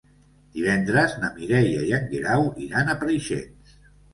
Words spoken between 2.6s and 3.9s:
iran a Preixens.